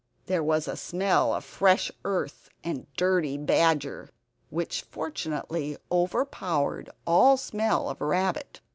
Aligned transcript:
There 0.25 0.41
was 0.43 0.67
a 0.67 0.75
smell 0.75 1.31
of 1.31 1.45
fresh 1.45 1.91
earth 2.03 2.49
and 2.63 2.87
dirty 2.97 3.37
badger, 3.37 4.09
which 4.49 4.81
fortunately 4.81 5.77
overpowered 5.91 6.89
all 7.05 7.37
smell 7.37 7.87
of 7.87 8.01
rabbit. 8.01 8.61